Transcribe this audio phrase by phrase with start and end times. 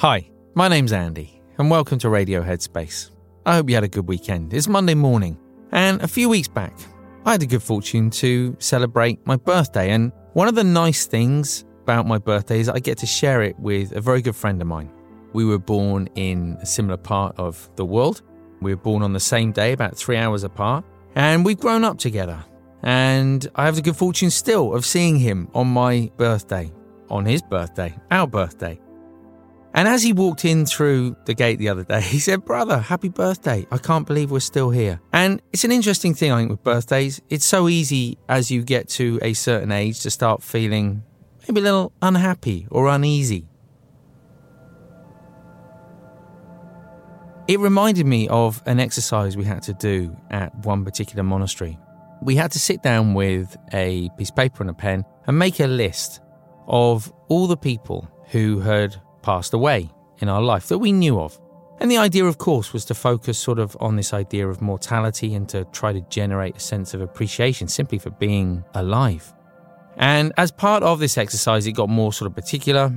[0.00, 3.10] Hi, my name's Andy, and welcome to Radio Headspace.
[3.44, 4.54] I hope you had a good weekend.
[4.54, 5.38] It's Monday morning,
[5.72, 6.72] and a few weeks back,
[7.26, 9.90] I had the good fortune to celebrate my birthday.
[9.90, 13.60] And one of the nice things about my birthday is I get to share it
[13.60, 14.90] with a very good friend of mine.
[15.34, 18.22] We were born in a similar part of the world.
[18.62, 20.82] We were born on the same day, about three hours apart,
[21.14, 22.42] and we've grown up together.
[22.82, 26.72] And I have the good fortune still of seeing him on my birthday,
[27.10, 28.80] on his birthday, our birthday.
[29.72, 33.08] And as he walked in through the gate the other day, he said, Brother, happy
[33.08, 33.66] birthday.
[33.70, 35.00] I can't believe we're still here.
[35.12, 37.20] And it's an interesting thing, I think, with birthdays.
[37.28, 41.02] It's so easy as you get to a certain age to start feeling
[41.46, 43.46] maybe a little unhappy or uneasy.
[47.48, 51.78] It reminded me of an exercise we had to do at one particular monastery.
[52.22, 55.58] We had to sit down with a piece of paper and a pen and make
[55.58, 56.20] a list
[56.68, 61.38] of all the people who had passed away in our life that we knew of.
[61.80, 65.34] And the idea, of course, was to focus sort of on this idea of mortality
[65.34, 69.32] and to try to generate a sense of appreciation simply for being alive.
[69.96, 72.92] And as part of this exercise, it got more sort of particular.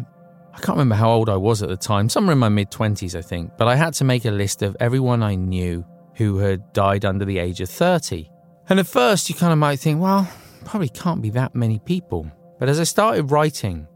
[0.54, 3.16] I can't remember how old I was at the time, somewhere in my mid 20s,
[3.16, 5.86] I think, but I had to make a list of everyone I knew
[6.16, 8.30] who had died under the age of 30.
[8.70, 10.30] And at first, you kind of might think, well,
[10.66, 12.30] probably can't be that many people.
[12.60, 13.88] But as I started writing,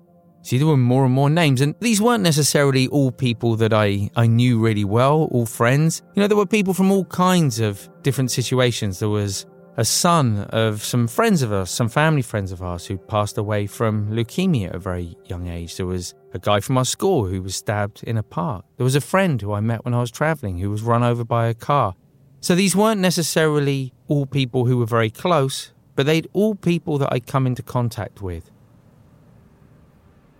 [0.48, 4.10] see, there were more and more names, and these weren't necessarily all people that I,
[4.16, 6.02] I knew really well, all friends.
[6.16, 9.00] You know, there were people from all kinds of different situations.
[9.00, 9.46] There was
[9.76, 13.68] a son of some friends of us, some family friends of ours who passed away
[13.68, 15.76] from leukemia at a very young age.
[15.76, 18.66] There was a guy from our school who was stabbed in a park.
[18.78, 21.24] There was a friend who I met when I was traveling who was run over
[21.24, 21.94] by a car.
[22.40, 27.10] So these weren't necessarily all people who were very close, but they'd all people that
[27.12, 28.50] I'd come into contact with.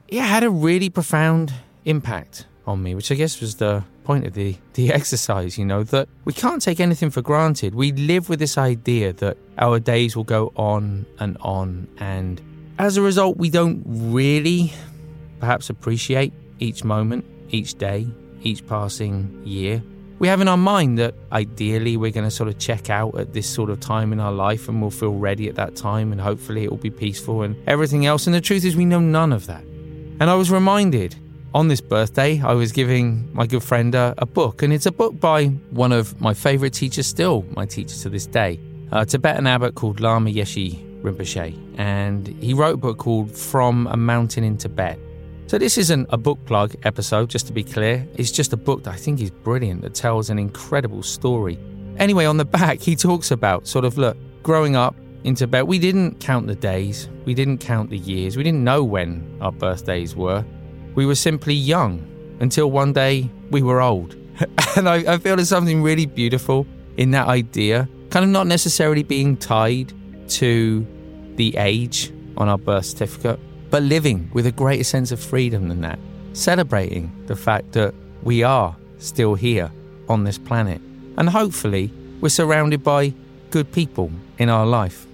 [0.08, 1.54] It had a really profound
[1.86, 5.84] impact on me, which I guess was the point of the, the exercise, you know,
[5.84, 7.76] that we can't take anything for granted.
[7.76, 12.42] We live with this idea that our days will go on and on, and
[12.80, 14.74] as a result, we don't really
[15.40, 18.08] perhaps appreciate each moment, each day,
[18.44, 19.82] each passing year
[20.20, 23.34] we have in our mind that ideally we're going to sort of check out at
[23.34, 26.20] this sort of time in our life and we'll feel ready at that time and
[26.20, 28.26] hopefully it will be peaceful and everything else.
[28.26, 29.64] And the truth is, we know none of that.
[30.20, 31.16] And I was reminded
[31.54, 34.92] on this birthday, I was giving my good friend a, a book, and it's a
[34.92, 38.60] book by one of my favorite teachers, still my teacher to this day,
[38.92, 41.56] a Tibetan abbot called Lama Yeshe Rinpoche.
[41.78, 45.00] And he wrote a book called From a Mountain in Tibet.
[45.46, 48.06] So, this isn't a book plug episode, just to be clear.
[48.16, 51.60] It's just a book that I think is brilliant, that tells an incredible story.
[51.98, 55.80] Anyway, on the back, he talks about sort of look, growing up in Tibet, we
[55.80, 60.16] didn't count the days, we didn't count the years, we didn't know when our birthdays
[60.16, 60.46] were.
[60.96, 62.06] We were simply young
[62.40, 64.16] until one day we were old.
[64.78, 66.66] and I, I feel there's something really beautiful
[66.98, 69.94] in that idea, kind of not necessarily being tied
[70.30, 70.86] to
[71.36, 75.82] the age on our birth certificate but living with a greater sense of freedom than
[75.82, 76.00] that,
[76.34, 77.94] celebrating the fact that
[78.24, 79.72] we are still here
[80.10, 80.82] on this planet,
[81.18, 81.92] and hopefully
[82.22, 83.14] we're surrounded by
[83.52, 85.06] good people in our life.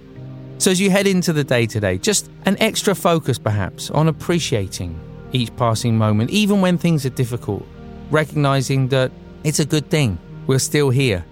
[0.58, 4.98] So, as you head into the day today, just an extra focus perhaps on appreciating
[5.32, 7.66] each passing moment, even when things are difficult,
[8.10, 9.10] recognizing that
[9.42, 11.24] it's a good thing, we're still here,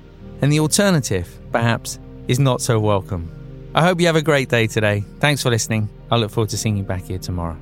[0.43, 3.31] and the alternative, perhaps, is not so welcome.
[3.75, 5.05] I hope you have a great day today.
[5.21, 5.89] Thanks for listening.
[6.11, 7.57] I look forward to seeing you back here tomorrow.